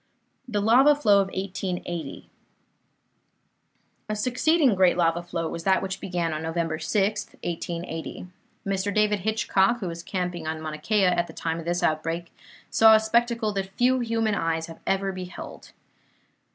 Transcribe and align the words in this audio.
THE 0.47 0.61
LAVA 0.61 0.95
FLOW 0.95 1.21
OF 1.21 1.27
1880 1.27 2.27
A 4.09 4.15
succeeding 4.15 4.73
great 4.73 4.97
lava 4.97 5.21
flow 5.21 5.47
was 5.47 5.63
that 5.63 5.83
which 5.83 5.99
began 6.01 6.33
on 6.33 6.41
November 6.41 6.79
6, 6.79 7.27
1880. 7.43 8.25
Mr. 8.65 8.91
David 8.91 9.19
Hitchcock, 9.19 9.79
who 9.79 9.87
was 9.87 10.01
camping 10.01 10.47
on 10.47 10.59
Mauna 10.59 10.79
Kea 10.79 11.05
at 11.05 11.27
the 11.27 11.33
time 11.33 11.59
of 11.59 11.65
this 11.65 11.83
outbreak, 11.83 12.35
saw 12.71 12.95
a 12.95 12.99
spectacle 12.99 13.53
that 13.53 13.69
few 13.77 13.99
human 13.99 14.33
eyes 14.33 14.65
have 14.65 14.79
ever 14.87 15.11
beheld. 15.11 15.71